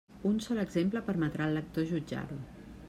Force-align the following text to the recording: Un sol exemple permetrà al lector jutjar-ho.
Un 0.29 0.39
sol 0.45 0.61
exemple 0.61 1.03
permetrà 1.11 1.47
al 1.49 1.55
lector 1.59 1.89
jutjar-ho. 1.93 2.43